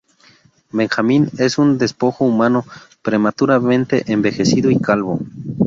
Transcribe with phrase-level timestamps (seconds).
[0.71, 2.65] Benjamín es un despojo humano
[3.03, 5.19] prematuramente envejecido y calvo.